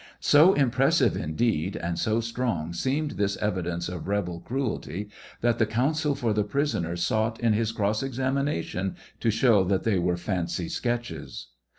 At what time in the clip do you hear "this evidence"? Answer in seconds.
3.11-3.87